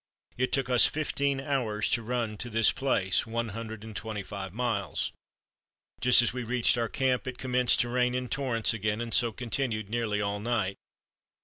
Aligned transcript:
It 0.35 0.51
took 0.51 0.67
us 0.67 0.87
fifteen 0.87 1.39
hours 1.39 1.87
to 1.91 2.01
run 2.01 2.35
to 2.37 2.49
this 2.49 2.71
place, 2.71 3.27
one 3.27 3.49
hundred 3.49 3.83
and 3.83 3.95
twenty 3.95 4.23
five 4.23 4.51
miles. 4.51 5.11
Just 5.99 6.23
as 6.23 6.33
we 6.33 6.43
reached 6.43 6.75
our 6.75 6.89
camp 6.89 7.27
it 7.27 7.37
commenced 7.37 7.81
to 7.81 7.89
rain 7.89 8.15
in 8.15 8.27
torrents 8.27 8.73
again 8.73 8.99
and 8.99 9.13
so 9.13 9.31
continued 9.31 9.91
nearly 9.91 10.19
all 10.19 10.39
night. 10.39 10.77